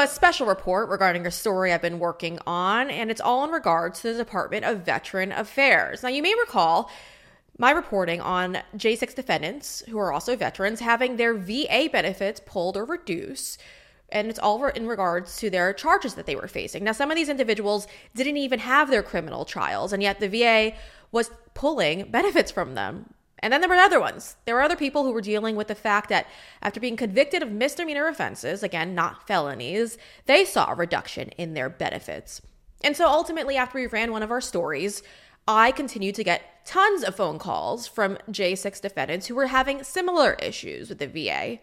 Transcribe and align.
a 0.00 0.06
special 0.06 0.46
report 0.46 0.88
regarding 0.88 1.26
a 1.26 1.30
story 1.30 1.72
I've 1.72 1.82
been 1.82 1.98
working 1.98 2.38
on, 2.46 2.90
and 2.90 3.10
it's 3.10 3.20
all 3.20 3.44
in 3.44 3.50
regards 3.50 4.00
to 4.00 4.12
the 4.12 4.18
Department 4.18 4.64
of 4.64 4.80
Veteran 4.80 5.30
Affairs. 5.30 6.02
Now, 6.02 6.08
you 6.08 6.22
may 6.22 6.34
recall 6.34 6.90
my 7.58 7.70
reporting 7.70 8.20
on 8.20 8.58
J6 8.74 9.14
defendants, 9.14 9.82
who 9.88 9.98
are 9.98 10.12
also 10.12 10.36
veterans, 10.36 10.80
having 10.80 11.16
their 11.16 11.34
VA 11.34 11.90
benefits 11.92 12.40
pulled 12.44 12.76
or 12.76 12.86
reduced. 12.86 13.60
And 14.08 14.28
it's 14.28 14.38
all 14.38 14.64
in 14.66 14.86
regards 14.86 15.36
to 15.36 15.50
their 15.50 15.72
charges 15.74 16.14
that 16.14 16.26
they 16.26 16.34
were 16.34 16.48
facing. 16.48 16.82
Now, 16.82 16.92
some 16.92 17.10
of 17.10 17.16
these 17.16 17.28
individuals 17.28 17.86
didn't 18.14 18.38
even 18.38 18.60
have 18.60 18.90
their 18.90 19.02
criminal 19.02 19.44
trials, 19.44 19.92
and 19.92 20.02
yet 20.02 20.18
the 20.18 20.28
VA 20.28 20.72
was 21.12 21.30
pulling 21.54 22.10
benefits 22.10 22.50
from 22.50 22.74
them. 22.74 23.12
And 23.40 23.52
then 23.52 23.60
there 23.60 23.70
were 23.70 23.76
other 23.76 24.00
ones. 24.00 24.36
There 24.44 24.54
were 24.54 24.62
other 24.62 24.76
people 24.76 25.04
who 25.04 25.12
were 25.12 25.20
dealing 25.20 25.56
with 25.56 25.68
the 25.68 25.74
fact 25.74 26.08
that 26.10 26.26
after 26.62 26.78
being 26.78 26.96
convicted 26.96 27.42
of 27.42 27.50
misdemeanor 27.50 28.06
offenses, 28.06 28.62
again, 28.62 28.94
not 28.94 29.26
felonies, 29.26 29.98
they 30.26 30.44
saw 30.44 30.70
a 30.70 30.74
reduction 30.74 31.30
in 31.30 31.54
their 31.54 31.70
benefits. 31.70 32.42
And 32.82 32.96
so 32.96 33.06
ultimately, 33.06 33.56
after 33.56 33.78
we 33.78 33.86
ran 33.86 34.12
one 34.12 34.22
of 34.22 34.30
our 34.30 34.40
stories, 34.40 35.02
I 35.48 35.72
continued 35.72 36.14
to 36.16 36.24
get 36.24 36.66
tons 36.66 37.02
of 37.02 37.16
phone 37.16 37.38
calls 37.38 37.86
from 37.86 38.18
J6 38.30 38.80
defendants 38.80 39.26
who 39.26 39.34
were 39.34 39.46
having 39.46 39.82
similar 39.82 40.34
issues 40.34 40.88
with 40.88 40.98
the 40.98 41.06
VA. 41.06 41.58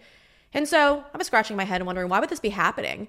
And 0.54 0.68
so 0.68 1.04
I 1.14 1.18
was 1.18 1.28
scratching 1.28 1.58
my 1.58 1.64
head 1.64 1.82
and 1.82 1.86
wondering 1.86 2.10
why 2.10 2.20
would 2.20 2.30
this 2.30 2.40
be 2.40 2.50
happening? 2.50 3.08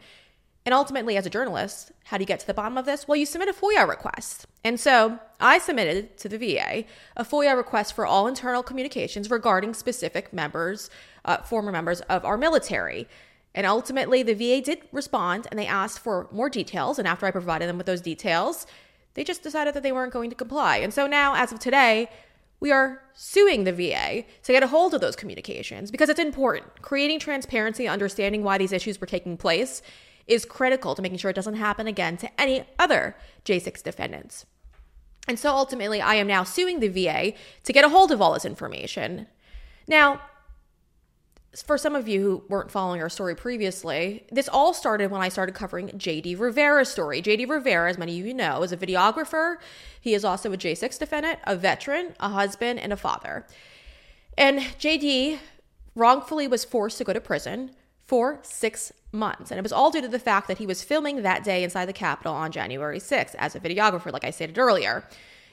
And 0.67 0.75
ultimately, 0.75 1.17
as 1.17 1.25
a 1.25 1.31
journalist, 1.31 1.93
how 2.05 2.19
do 2.19 2.23
you 2.23 2.27
get 2.27 2.41
to 2.41 2.47
the 2.47 2.53
bottom 2.53 2.77
of 2.77 2.85
this? 2.85 3.09
Well, 3.09 3.17
you 3.17 3.25
submit 3.25 3.49
a 3.49 3.53
FOIA 3.55 3.89
request. 3.89 4.47
And 4.65 4.79
so 4.79 5.19
I 5.41 5.59
submitted 5.59 6.19
to 6.19 6.29
the 6.29 6.39
VA 6.39 6.85
a 7.17 7.25
FOIA 7.25 7.57
request 7.57 7.95
for 7.95 8.05
all 8.07 8.27
internal 8.27 8.63
communications 8.63 9.31
regarding 9.31 9.75
specific 9.75 10.33
members, 10.33 10.91
uh, 11.25 11.39
former 11.39 11.71
members 11.71 12.01
of 12.03 12.25
our 12.25 12.37
military. 12.37 13.09
And 13.55 13.67
ultimately, 13.67 14.23
the 14.23 14.35
VA 14.35 14.61
did 14.61 14.83
respond 14.93 15.47
and 15.51 15.59
they 15.59 15.67
asked 15.67 16.01
for 16.01 16.29
more 16.31 16.51
details. 16.51 16.99
And 16.99 17.09
after 17.09 17.27
I 17.27 17.31
provided 17.31 17.69
them 17.69 17.79
with 17.79 17.87
those 17.87 18.01
details, 18.01 18.67
they 19.15 19.25
just 19.25 19.43
decided 19.43 19.75
that 19.75 19.83
they 19.83 19.93
weren't 19.93 20.13
going 20.13 20.31
to 20.31 20.37
comply. 20.37 20.79
And 20.79 20.93
so 20.93 21.07
now, 21.07 21.35
as 21.35 21.53
of 21.53 21.59
today, 21.59 22.11
we 22.61 22.73
are 22.73 23.03
suing 23.15 23.65
the 23.65 23.73
VA 23.73 24.25
to 24.43 24.53
get 24.53 24.63
a 24.63 24.67
hold 24.67 24.93
of 24.93 25.01
those 25.01 25.17
communications 25.17 25.91
because 25.91 26.09
it's 26.09 26.21
important. 26.21 26.83
Creating 26.83 27.21
transparency, 27.21 27.87
understanding 27.87 28.43
why 28.43 28.59
these 28.59 28.73
issues 28.73 29.01
were 29.01 29.07
taking 29.07 29.37
place 29.37 29.83
is 30.27 30.45
critical 30.45 30.95
to 30.95 31.03
making 31.03 31.19
sure 31.19 31.31
it 31.31 31.35
doesn't 31.35 31.55
happen 31.55 31.87
again 31.87 32.17
to 32.19 32.41
any 32.41 32.65
other 32.79 33.17
J6 33.45 33.83
defendants. 33.83 34.45
And 35.29 35.39
so 35.39 35.55
ultimately, 35.55 36.01
I 36.01 36.15
am 36.15 36.27
now 36.27 36.43
suing 36.43 36.81
the 36.81 36.89
VA 36.89 37.35
to 37.65 37.73
get 37.73 37.85
a 37.85 37.91
hold 37.91 38.11
of 38.11 38.21
all 38.21 38.33
this 38.33 38.47
information. 38.47 39.27
Now, 39.87 40.23
for 41.65 41.77
some 41.77 41.95
of 41.95 42.09
you 42.09 42.21
who 42.23 42.45
weren't 42.49 42.71
following 42.71 43.03
our 43.03 43.09
story 43.09 43.35
previously, 43.35 44.27
this 44.31 44.49
all 44.49 44.73
started 44.73 45.11
when 45.11 45.21
I 45.21 45.29
started 45.29 45.55
covering 45.55 45.89
JD 45.89 46.39
Rivera's 46.39 46.89
story. 46.89 47.21
JD 47.21 47.49
Rivera, 47.49 47.91
as 47.91 47.99
many 47.99 48.19
of 48.19 48.27
you 48.27 48.35
know, 48.35 48.63
is 48.63 48.73
a 48.73 48.77
videographer. 48.77 49.57
He 50.01 50.15
is 50.15 50.25
also 50.25 50.53
a 50.53 50.57
J6 50.57 50.99
defendant, 50.99 51.39
a 51.45 51.57
veteran, 51.57 52.15
a 52.21 52.31
husband, 52.31 52.79
and 52.79 52.93
a 52.93 52.97
father. 52.97 53.47
And 54.37 54.61
JD 54.61 55.39
wrongfully 55.95 56.49
was 56.49 56.65
forced 56.65 56.99
to 56.99 57.05
go 57.05 57.13
to 57.13 57.21
prison 57.21 57.73
for 58.09 58.39
six 58.43 58.91
months. 59.13 59.51
And 59.51 59.59
it 59.59 59.63
was 59.63 59.73
all 59.73 59.91
due 59.91 60.01
to 60.01 60.09
the 60.09 60.19
fact 60.19 60.49
that 60.49 60.57
he 60.57 60.67
was 60.67 60.83
filming 60.83 61.23
that 61.23 61.45
day 61.45 61.63
inside 61.63 61.85
the 61.85 61.93
Capitol 61.93 62.33
on 62.33 62.51
January 62.51 62.99
6th 62.99 63.35
as 63.39 63.55
a 63.55 63.61
videographer, 63.61 64.11
like 64.11 64.25
I 64.25 64.31
stated 64.31 64.59
earlier. 64.59 65.05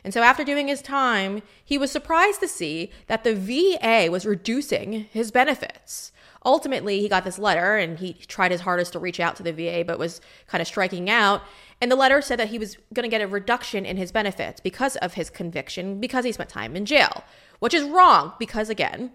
And 0.05 0.13
so 0.13 0.21
after 0.21 0.45
doing 0.45 0.69
his 0.69 0.81
time, 0.81 1.41
he 1.63 1.77
was 1.77 1.91
surprised 1.91 2.39
to 2.39 2.47
see 2.47 2.91
that 3.07 3.25
the 3.25 3.35
VA 3.35 4.09
was 4.09 4.25
reducing 4.25 5.07
his 5.11 5.31
benefits. 5.31 6.13
Ultimately, 6.45 7.01
he 7.01 7.09
got 7.09 7.25
this 7.25 7.39
letter 7.39 7.75
and 7.75 7.99
he 7.99 8.13
tried 8.13 8.51
his 8.51 8.61
hardest 8.61 8.93
to 8.93 8.99
reach 8.99 9.19
out 9.19 9.35
to 9.35 9.43
the 9.43 9.51
VA, 9.51 9.83
but 9.85 9.99
was 9.99 10.21
kind 10.47 10.61
of 10.61 10.67
striking 10.67 11.09
out. 11.09 11.41
And 11.81 11.91
the 11.91 11.95
letter 11.97 12.21
said 12.21 12.39
that 12.39 12.49
he 12.49 12.59
was 12.59 12.77
going 12.93 13.03
to 13.03 13.09
get 13.09 13.21
a 13.21 13.27
reduction 13.27 13.85
in 13.85 13.97
his 13.97 14.13
benefits 14.13 14.61
because 14.61 14.95
of 14.97 15.15
his 15.15 15.29
conviction, 15.29 15.99
because 15.99 16.23
he 16.23 16.31
spent 16.31 16.49
time 16.49 16.75
in 16.75 16.85
jail, 16.85 17.23
which 17.59 17.73
is 17.73 17.83
wrong 17.83 18.33
because, 18.39 18.69
again, 18.69 19.11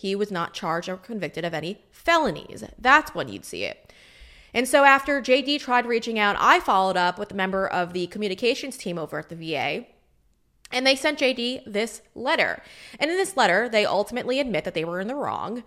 he 0.00 0.14
was 0.14 0.30
not 0.30 0.54
charged 0.54 0.88
or 0.88 0.96
convicted 0.96 1.44
of 1.44 1.52
any 1.52 1.78
felonies. 1.90 2.64
That's 2.78 3.14
when 3.14 3.28
you'd 3.28 3.44
see 3.44 3.64
it. 3.64 3.92
And 4.54 4.66
so 4.66 4.84
after 4.84 5.20
JD 5.20 5.60
tried 5.60 5.84
reaching 5.84 6.18
out, 6.18 6.36
I 6.38 6.58
followed 6.58 6.96
up 6.96 7.18
with 7.18 7.32
a 7.32 7.34
member 7.34 7.66
of 7.66 7.92
the 7.92 8.06
communications 8.06 8.78
team 8.78 8.98
over 8.98 9.18
at 9.18 9.28
the 9.28 9.36
VA. 9.36 9.84
And 10.72 10.86
they 10.86 10.96
sent 10.96 11.18
JD 11.18 11.64
this 11.66 12.00
letter. 12.14 12.62
And 12.98 13.10
in 13.10 13.18
this 13.18 13.36
letter, 13.36 13.68
they 13.68 13.84
ultimately 13.84 14.40
admit 14.40 14.64
that 14.64 14.72
they 14.72 14.86
were 14.86 15.00
in 15.00 15.08
the 15.08 15.14
wrong 15.14 15.64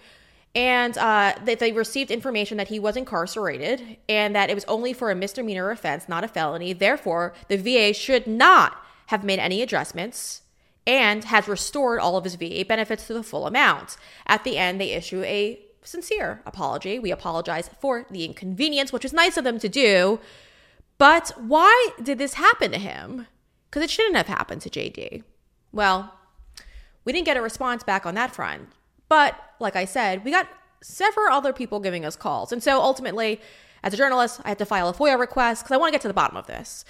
and 0.55 0.97
uh, 0.97 1.35
that 1.45 1.59
they 1.59 1.71
received 1.71 2.09
information 2.09 2.57
that 2.57 2.69
he 2.69 2.79
was 2.79 2.97
incarcerated 2.97 3.97
and 4.09 4.35
that 4.35 4.49
it 4.49 4.55
was 4.55 4.65
only 4.65 4.93
for 4.93 5.11
a 5.11 5.15
misdemeanor 5.15 5.69
offense, 5.69 6.09
not 6.09 6.23
a 6.23 6.27
felony. 6.27 6.73
Therefore, 6.73 7.33
the 7.49 7.57
VA 7.57 7.93
should 7.93 8.25
not 8.25 8.77
have 9.07 9.23
made 9.23 9.39
any 9.39 9.61
adjustments 9.61 10.42
and 10.85 11.23
has 11.25 11.47
restored 11.47 11.99
all 11.99 12.17
of 12.17 12.23
his 12.23 12.35
VA 12.35 12.65
benefits 12.67 13.07
to 13.07 13.13
the 13.13 13.23
full 13.23 13.47
amount. 13.47 13.97
At 14.27 14.43
the 14.43 14.57
end, 14.57 14.79
they 14.79 14.91
issue 14.91 15.23
a 15.23 15.59
sincere 15.81 16.41
apology. 16.45 16.99
We 16.99 17.11
apologize 17.11 17.69
for 17.79 18.05
the 18.09 18.25
inconvenience, 18.25 18.91
which 18.91 19.03
was 19.03 19.13
nice 19.13 19.37
of 19.37 19.43
them 19.43 19.59
to 19.59 19.69
do. 19.69 20.19
But 20.97 21.31
why 21.37 21.89
did 22.01 22.17
this 22.17 22.35
happen 22.35 22.71
to 22.71 22.77
him? 22.77 23.27
Because 23.69 23.83
it 23.83 23.89
shouldn't 23.89 24.15
have 24.15 24.27
happened 24.27 24.61
to 24.61 24.69
JD. 24.69 25.23
Well, 25.71 26.13
we 27.05 27.13
didn't 27.13 27.25
get 27.25 27.37
a 27.37 27.41
response 27.41 27.83
back 27.83 28.05
on 28.05 28.15
that 28.15 28.33
front. 28.33 28.69
But 29.09 29.35
like 29.59 29.75
I 29.75 29.85
said, 29.85 30.23
we 30.23 30.31
got 30.31 30.47
several 30.81 31.33
other 31.33 31.53
people 31.53 31.79
giving 31.79 32.05
us 32.05 32.15
calls. 32.15 32.51
And 32.51 32.61
so 32.61 32.81
ultimately, 32.81 33.41
as 33.83 33.93
a 33.93 33.97
journalist, 33.97 34.41
I 34.43 34.49
had 34.49 34.59
to 34.59 34.65
file 34.65 34.89
a 34.89 34.93
FOIA 34.93 35.19
request 35.19 35.63
because 35.63 35.73
I 35.73 35.77
want 35.77 35.89
to 35.89 35.95
get 35.95 36.01
to 36.01 36.07
the 36.07 36.13
bottom 36.13 36.37
of 36.37 36.47
this. 36.47 36.85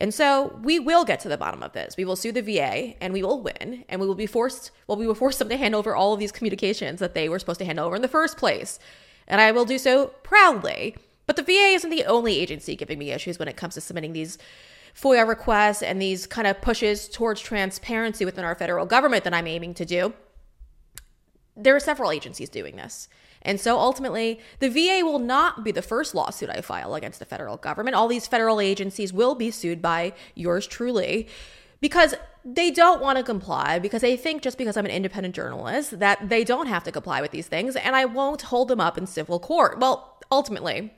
And 0.00 0.14
so 0.14 0.58
we 0.62 0.78
will 0.78 1.04
get 1.04 1.20
to 1.20 1.28
the 1.28 1.36
bottom 1.36 1.62
of 1.62 1.72
this. 1.72 1.96
We 1.98 2.06
will 2.06 2.16
sue 2.16 2.32
the 2.32 2.40
VA 2.40 2.94
and 3.02 3.12
we 3.12 3.22
will 3.22 3.42
win. 3.42 3.84
And 3.88 4.00
we 4.00 4.06
will 4.06 4.14
be 4.14 4.26
forced, 4.26 4.70
well, 4.86 4.96
we 4.96 5.06
will 5.06 5.14
force 5.14 5.36
them 5.36 5.50
to 5.50 5.58
hand 5.58 5.74
over 5.74 5.94
all 5.94 6.14
of 6.14 6.18
these 6.18 6.32
communications 6.32 7.00
that 7.00 7.14
they 7.14 7.28
were 7.28 7.38
supposed 7.38 7.60
to 7.60 7.66
hand 7.66 7.78
over 7.78 7.94
in 7.94 8.02
the 8.02 8.08
first 8.08 8.38
place. 8.38 8.78
And 9.28 9.40
I 9.40 9.52
will 9.52 9.66
do 9.66 9.78
so 9.78 10.08
proudly. 10.22 10.96
But 11.26 11.36
the 11.36 11.42
VA 11.42 11.74
isn't 11.74 11.90
the 11.90 12.06
only 12.06 12.40
agency 12.40 12.74
giving 12.74 12.98
me 12.98 13.12
issues 13.12 13.38
when 13.38 13.46
it 13.46 13.56
comes 13.56 13.74
to 13.74 13.80
submitting 13.80 14.14
these 14.14 14.38
FOIA 14.94 15.28
requests 15.28 15.82
and 15.82 16.00
these 16.00 16.26
kind 16.26 16.48
of 16.48 16.60
pushes 16.60 17.08
towards 17.08 17.40
transparency 17.40 18.24
within 18.24 18.44
our 18.44 18.54
federal 18.54 18.86
government 18.86 19.24
that 19.24 19.34
I'm 19.34 19.46
aiming 19.46 19.74
to 19.74 19.84
do. 19.84 20.14
There 21.56 21.74
are 21.76 21.80
several 21.80 22.10
agencies 22.10 22.48
doing 22.48 22.76
this. 22.76 23.08
And 23.42 23.58
so 23.58 23.78
ultimately, 23.78 24.40
the 24.58 24.68
VA 24.68 25.04
will 25.04 25.18
not 25.18 25.64
be 25.64 25.72
the 25.72 25.82
first 25.82 26.14
lawsuit 26.14 26.50
I 26.50 26.60
file 26.60 26.94
against 26.94 27.18
the 27.18 27.24
federal 27.24 27.56
government. 27.56 27.96
All 27.96 28.08
these 28.08 28.26
federal 28.26 28.60
agencies 28.60 29.12
will 29.12 29.34
be 29.34 29.50
sued 29.50 29.80
by 29.80 30.12
yours 30.34 30.66
truly 30.66 31.26
because 31.80 32.14
they 32.44 32.70
don't 32.70 33.00
want 33.00 33.18
to 33.18 33.24
comply 33.24 33.78
because 33.78 34.02
they 34.02 34.16
think 34.16 34.42
just 34.42 34.58
because 34.58 34.76
I'm 34.76 34.84
an 34.84 34.90
independent 34.90 35.34
journalist 35.34 35.98
that 35.98 36.28
they 36.28 36.44
don't 36.44 36.66
have 36.66 36.84
to 36.84 36.92
comply 36.92 37.20
with 37.20 37.30
these 37.30 37.48
things 37.48 37.76
and 37.76 37.96
I 37.96 38.04
won't 38.04 38.42
hold 38.42 38.68
them 38.68 38.80
up 38.80 38.98
in 38.98 39.06
civil 39.06 39.38
court. 39.38 39.78
Well, 39.78 40.18
ultimately, 40.30 40.92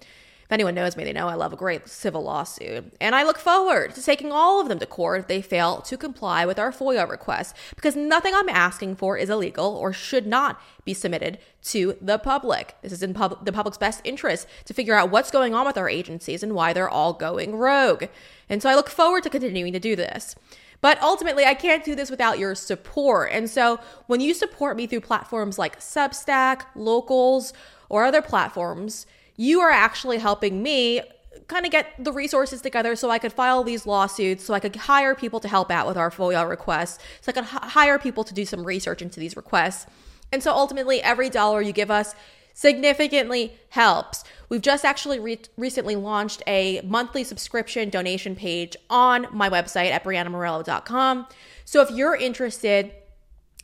if 0.44 0.52
anyone 0.52 0.74
knows 0.74 0.96
me, 0.96 1.04
they 1.04 1.12
know 1.12 1.28
I 1.28 1.34
love 1.34 1.52
a 1.52 1.56
great 1.56 1.88
civil 1.88 2.22
lawsuit. 2.22 2.92
And 3.00 3.14
I 3.14 3.22
look 3.22 3.38
forward 3.38 3.94
to 3.94 4.02
taking 4.02 4.32
all 4.32 4.60
of 4.60 4.68
them 4.68 4.78
to 4.80 4.86
court 4.86 5.20
if 5.20 5.26
they 5.28 5.40
fail 5.40 5.80
to 5.82 5.96
comply 5.96 6.44
with 6.44 6.58
our 6.58 6.72
FOIA 6.72 7.08
requests, 7.08 7.54
because 7.74 7.96
nothing 7.96 8.34
I'm 8.34 8.48
asking 8.48 8.96
for 8.96 9.16
is 9.16 9.30
illegal 9.30 9.66
or 9.76 9.92
should 9.92 10.26
not 10.26 10.60
be 10.84 10.94
submitted 10.94 11.38
to 11.62 11.96
the 12.00 12.18
public. 12.18 12.74
This 12.82 12.92
is 12.92 13.02
in 13.02 13.14
pub- 13.14 13.44
the 13.44 13.52
public's 13.52 13.78
best 13.78 14.00
interest 14.04 14.46
to 14.66 14.74
figure 14.74 14.94
out 14.94 15.10
what's 15.10 15.30
going 15.30 15.54
on 15.54 15.66
with 15.66 15.78
our 15.78 15.88
agencies 15.88 16.42
and 16.42 16.54
why 16.54 16.72
they're 16.72 16.88
all 16.88 17.12
going 17.12 17.56
rogue. 17.56 18.04
And 18.48 18.62
so 18.62 18.68
I 18.68 18.74
look 18.74 18.88
forward 18.88 19.22
to 19.22 19.30
continuing 19.30 19.72
to 19.72 19.80
do 19.80 19.96
this. 19.96 20.34
But 20.82 21.00
ultimately, 21.00 21.44
I 21.44 21.54
can't 21.54 21.84
do 21.84 21.94
this 21.94 22.10
without 22.10 22.40
your 22.40 22.56
support. 22.56 23.30
And 23.32 23.48
so 23.48 23.78
when 24.08 24.20
you 24.20 24.34
support 24.34 24.76
me 24.76 24.88
through 24.88 25.02
platforms 25.02 25.56
like 25.56 25.78
Substack, 25.78 26.62
Locals, 26.74 27.52
or 27.88 28.04
other 28.04 28.20
platforms, 28.20 29.06
you 29.36 29.60
are 29.60 29.70
actually 29.70 30.18
helping 30.18 30.62
me 30.62 31.02
kind 31.48 31.64
of 31.64 31.72
get 31.72 31.92
the 31.98 32.12
resources 32.12 32.60
together 32.60 32.94
so 32.96 33.10
I 33.10 33.18
could 33.18 33.32
file 33.32 33.64
these 33.64 33.86
lawsuits, 33.86 34.44
so 34.44 34.54
I 34.54 34.60
could 34.60 34.76
hire 34.76 35.14
people 35.14 35.40
to 35.40 35.48
help 35.48 35.70
out 35.70 35.86
with 35.86 35.96
our 35.96 36.10
FOIA 36.10 36.48
requests, 36.48 36.98
so 37.20 37.30
I 37.30 37.32
could 37.32 37.44
h- 37.44 37.70
hire 37.72 37.98
people 37.98 38.24
to 38.24 38.34
do 38.34 38.44
some 38.44 38.64
research 38.64 39.02
into 39.02 39.18
these 39.18 39.36
requests. 39.36 39.86
And 40.32 40.42
so 40.42 40.52
ultimately, 40.52 41.02
every 41.02 41.28
dollar 41.28 41.60
you 41.60 41.72
give 41.72 41.90
us 41.90 42.14
significantly 42.54 43.58
helps. 43.70 44.24
We've 44.48 44.60
just 44.60 44.84
actually 44.84 45.18
re- 45.18 45.40
recently 45.56 45.96
launched 45.96 46.42
a 46.46 46.80
monthly 46.82 47.24
subscription 47.24 47.88
donation 47.88 48.36
page 48.36 48.76
on 48.90 49.26
my 49.32 49.48
website 49.48 49.90
at 49.90 50.04
breannamorello.com. 50.04 51.26
So 51.64 51.80
if 51.80 51.90
you're 51.90 52.16
interested 52.16 52.92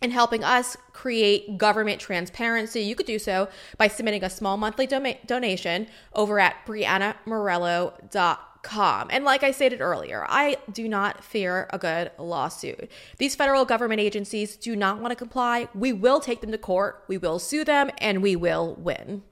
in 0.02 0.10
helping 0.10 0.44
us 0.44 0.76
create 0.92 1.56
government 1.58 2.00
transparency, 2.00 2.80
you 2.80 2.94
could 2.94 3.06
do 3.06 3.18
so 3.18 3.48
by 3.76 3.88
submitting 3.88 4.22
a 4.24 4.30
small 4.30 4.56
monthly 4.56 4.86
donation 4.86 5.88
over 6.12 6.38
at 6.38 6.64
breannamorello.com. 6.66 9.08
And 9.10 9.24
like 9.24 9.42
I 9.42 9.50
stated 9.50 9.80
earlier, 9.80 10.24
I 10.28 10.58
do 10.72 10.88
not 10.88 11.24
fear 11.24 11.68
a 11.72 11.78
good 11.78 12.12
lawsuit. 12.18 12.90
These 13.18 13.34
federal 13.34 13.64
government 13.64 14.00
agencies 14.00 14.56
do 14.56 14.76
not 14.76 15.00
want 15.00 15.12
to 15.12 15.16
comply. 15.16 15.68
We 15.74 15.92
will 15.92 16.20
take 16.20 16.40
them 16.40 16.52
to 16.52 16.58
court, 16.58 17.04
we 17.08 17.18
will 17.18 17.38
sue 17.38 17.64
them, 17.64 17.90
and 17.98 18.22
we 18.22 18.36
will 18.36 18.74
win. 18.76 19.22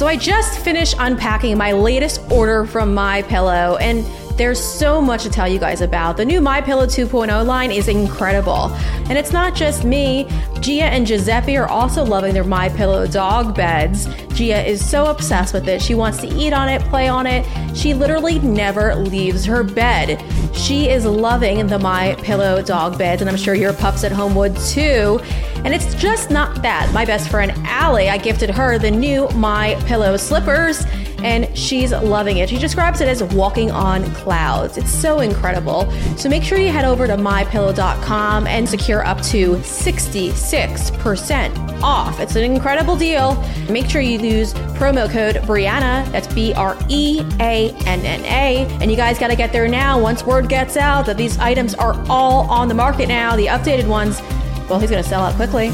So 0.00 0.06
I 0.06 0.16
just 0.16 0.60
finished 0.60 0.96
unpacking 0.98 1.58
my 1.58 1.72
latest 1.72 2.22
order 2.30 2.64
from 2.64 2.94
My 2.94 3.20
Pillow 3.22 3.76
and 3.76 4.02
there's 4.40 4.58
so 4.58 5.02
much 5.02 5.22
to 5.22 5.28
tell 5.28 5.46
you 5.46 5.58
guys 5.58 5.82
about. 5.82 6.16
The 6.16 6.24
new 6.24 6.40
My 6.40 6.62
Pillow 6.62 6.86
2.0 6.86 7.44
line 7.44 7.70
is 7.70 7.88
incredible. 7.88 8.70
And 9.10 9.18
it's 9.18 9.32
not 9.32 9.54
just 9.54 9.84
me. 9.84 10.26
Gia 10.60 10.84
and 10.84 11.06
Giuseppe 11.06 11.58
are 11.58 11.68
also 11.68 12.02
loving 12.02 12.32
their 12.32 12.42
My 12.42 12.70
Pillow 12.70 13.06
dog 13.06 13.54
beds. 13.54 14.06
Gia 14.32 14.66
is 14.66 14.82
so 14.82 15.04
obsessed 15.04 15.52
with 15.52 15.68
it. 15.68 15.82
She 15.82 15.94
wants 15.94 16.22
to 16.22 16.26
eat 16.26 16.54
on 16.54 16.70
it, 16.70 16.80
play 16.84 17.06
on 17.06 17.26
it. 17.26 17.44
She 17.76 17.92
literally 17.92 18.38
never 18.38 18.94
leaves 18.94 19.44
her 19.44 19.62
bed. 19.62 20.24
She 20.54 20.88
is 20.88 21.04
loving 21.04 21.66
the 21.66 21.78
My 21.78 22.14
Pillow 22.22 22.62
dog 22.62 22.96
beds, 22.96 23.20
and 23.20 23.28
I'm 23.28 23.36
sure 23.36 23.54
your 23.54 23.74
pups 23.74 24.04
at 24.04 24.12
home 24.12 24.34
would 24.36 24.56
too. 24.56 25.20
And 25.66 25.74
it's 25.74 25.94
just 25.96 26.30
not 26.30 26.62
that. 26.62 26.90
My 26.94 27.04
best 27.04 27.28
friend 27.28 27.52
Allie, 27.66 28.08
I 28.08 28.16
gifted 28.16 28.48
her 28.48 28.78
the 28.78 28.90
new 28.90 29.28
My 29.32 29.74
Pillow 29.84 30.16
slippers 30.16 30.86
and 31.22 31.56
she's 31.56 31.92
loving 31.92 32.38
it. 32.38 32.48
She 32.48 32.58
describes 32.58 33.00
it 33.00 33.08
as 33.08 33.22
walking 33.22 33.70
on 33.70 34.04
clouds. 34.14 34.76
It's 34.76 34.90
so 34.90 35.20
incredible. 35.20 35.90
So 36.16 36.28
make 36.28 36.42
sure 36.42 36.58
you 36.58 36.68
head 36.68 36.84
over 36.84 37.06
to 37.06 37.16
mypillow.com 37.16 38.46
and 38.46 38.68
secure 38.68 39.04
up 39.04 39.20
to 39.22 39.56
66% 39.56 41.82
off. 41.82 42.20
It's 42.20 42.36
an 42.36 42.44
incredible 42.44 42.96
deal. 42.96 43.42
Make 43.68 43.88
sure 43.88 44.00
you 44.00 44.18
use 44.18 44.54
promo 44.54 45.10
code 45.10 45.36
Breanna. 45.36 46.10
that's 46.12 46.32
B 46.32 46.52
R 46.54 46.76
E 46.88 47.20
A 47.40 47.70
N 47.86 48.00
N 48.00 48.24
A, 48.24 48.66
and 48.80 48.90
you 48.90 48.96
guys 48.96 49.18
got 49.18 49.28
to 49.28 49.36
get 49.36 49.52
there 49.52 49.68
now 49.68 50.00
once 50.00 50.24
word 50.24 50.48
gets 50.48 50.76
out 50.76 51.06
that 51.06 51.16
these 51.16 51.38
items 51.38 51.74
are 51.74 51.94
all 52.08 52.48
on 52.50 52.68
the 52.68 52.74
market 52.74 53.08
now, 53.08 53.36
the 53.36 53.46
updated 53.46 53.86
ones. 53.86 54.20
Well, 54.68 54.78
he's 54.78 54.90
going 54.90 55.02
to 55.02 55.08
sell 55.08 55.22
out 55.22 55.34
quickly. 55.34 55.72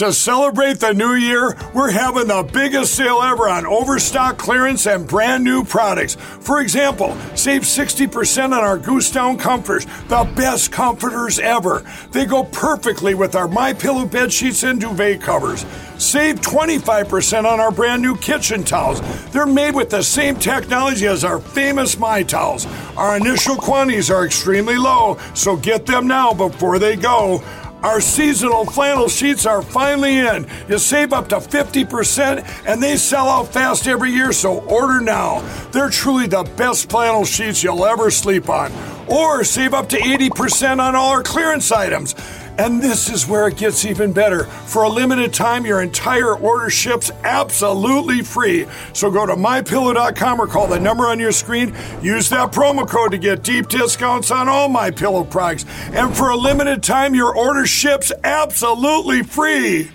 To 0.00 0.14
celebrate 0.14 0.80
the 0.80 0.94
new 0.94 1.12
year, 1.12 1.54
we're 1.74 1.90
having 1.90 2.28
the 2.28 2.42
biggest 2.42 2.94
sale 2.94 3.20
ever 3.20 3.50
on 3.50 3.66
overstock 3.66 4.38
clearance 4.38 4.86
and 4.86 5.06
brand 5.06 5.44
new 5.44 5.62
products. 5.62 6.14
For 6.14 6.62
example, 6.62 7.14
save 7.34 7.64
60% 7.64 8.44
on 8.44 8.54
our 8.54 8.78
Goose 8.78 9.10
Down 9.10 9.36
comforters, 9.36 9.84
the 10.08 10.26
best 10.34 10.72
comforters 10.72 11.38
ever. 11.38 11.84
They 12.12 12.24
go 12.24 12.44
perfectly 12.44 13.14
with 13.14 13.34
our 13.34 13.46
My 13.46 13.74
Pillow 13.74 14.06
bed 14.06 14.32
sheets 14.32 14.62
and 14.62 14.80
duvet 14.80 15.20
covers. 15.20 15.66
Save 15.98 16.40
25% 16.40 17.44
on 17.44 17.60
our 17.60 17.70
brand 17.70 18.00
new 18.00 18.16
kitchen 18.16 18.64
towels. 18.64 19.02
They're 19.32 19.44
made 19.44 19.74
with 19.74 19.90
the 19.90 20.02
same 20.02 20.36
technology 20.36 21.06
as 21.08 21.24
our 21.24 21.40
famous 21.40 21.98
My 21.98 22.22
Towels. 22.22 22.66
Our 22.96 23.18
initial 23.18 23.56
quantities 23.56 24.10
are 24.10 24.24
extremely 24.24 24.78
low, 24.78 25.18
so 25.34 25.56
get 25.56 25.84
them 25.84 26.06
now 26.06 26.32
before 26.32 26.78
they 26.78 26.96
go. 26.96 27.42
Our 27.82 28.02
seasonal 28.02 28.66
flannel 28.66 29.08
sheets 29.08 29.46
are 29.46 29.62
finally 29.62 30.18
in. 30.18 30.46
You 30.68 30.78
save 30.78 31.14
up 31.14 31.28
to 31.28 31.36
50% 31.36 32.66
and 32.66 32.82
they 32.82 32.96
sell 32.96 33.26
out 33.26 33.52
fast 33.54 33.86
every 33.86 34.10
year, 34.10 34.32
so 34.32 34.60
order 34.64 35.00
now. 35.00 35.40
They're 35.72 35.88
truly 35.88 36.26
the 36.26 36.42
best 36.56 36.90
flannel 36.90 37.24
sheets 37.24 37.62
you'll 37.62 37.86
ever 37.86 38.10
sleep 38.10 38.50
on. 38.50 38.70
Or 39.08 39.44
save 39.44 39.72
up 39.72 39.88
to 39.90 39.96
80% 39.98 40.78
on 40.78 40.94
all 40.94 41.10
our 41.10 41.22
clearance 41.22 41.72
items. 41.72 42.14
And 42.60 42.82
this 42.82 43.08
is 43.08 43.26
where 43.26 43.48
it 43.48 43.56
gets 43.56 43.86
even 43.86 44.12
better. 44.12 44.44
For 44.44 44.82
a 44.82 44.88
limited 44.90 45.32
time, 45.32 45.64
your 45.64 45.80
entire 45.80 46.34
order 46.34 46.68
ships 46.68 47.10
absolutely 47.24 48.20
free. 48.20 48.66
So 48.92 49.10
go 49.10 49.24
to 49.24 49.34
mypillow.com 49.34 50.38
or 50.38 50.46
call 50.46 50.66
the 50.66 50.78
number 50.78 51.04
on 51.06 51.18
your 51.18 51.32
screen. 51.32 51.74
Use 52.02 52.28
that 52.28 52.52
promo 52.52 52.86
code 52.86 53.12
to 53.12 53.18
get 53.18 53.42
deep 53.42 53.68
discounts 53.68 54.30
on 54.30 54.46
all 54.46 54.68
my 54.68 54.90
pillow 54.90 55.24
products. 55.24 55.64
And 55.94 56.14
for 56.14 56.28
a 56.28 56.36
limited 56.36 56.82
time, 56.82 57.14
your 57.14 57.34
order 57.34 57.64
ships 57.64 58.12
absolutely 58.24 59.22
free. 59.22 59.90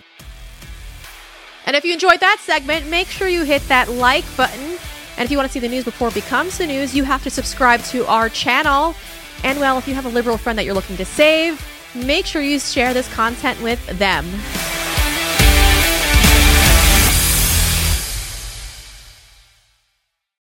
And 1.68 1.76
if 1.76 1.86
you 1.86 1.94
enjoyed 1.94 2.20
that 2.22 2.40
segment, 2.42 2.90
make 2.90 3.10
sure 3.10 3.28
you 3.28 3.44
hit 3.44 3.62
that 3.68 3.92
like 3.92 4.26
button. 4.36 4.80
And 5.18 5.26
if 5.26 5.30
you 5.30 5.38
want 5.38 5.48
to 5.48 5.54
see 5.54 5.60
the 5.60 5.70
news 5.70 5.84
before 5.84 6.08
it 6.08 6.16
becomes 6.16 6.58
the 6.58 6.66
news, 6.66 6.96
you 6.96 7.04
have 7.04 7.22
to 7.26 7.30
subscribe 7.30 7.82
to 7.84 8.08
our 8.08 8.28
channel. 8.28 8.96
And 9.44 9.60
well, 9.60 9.78
if 9.78 9.88
you 9.88 9.94
have 9.94 10.08
a 10.08 10.10
liberal 10.10 10.40
friend 10.40 10.58
that 10.58 10.66
you're 10.66 10.74
looking 10.74 10.98
to 10.98 11.06
save, 11.06 11.64
make 11.96 12.26
sure 12.26 12.42
you 12.42 12.60
share 12.60 12.94
this 12.94 13.12
content 13.14 13.62
with 13.62 13.86
them. 13.98 14.26